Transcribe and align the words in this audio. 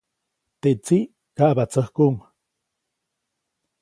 Teʼ 0.61 0.77
tsiʼ 0.85 1.03
kaʼbatsäjkuʼuŋ. 1.37 2.15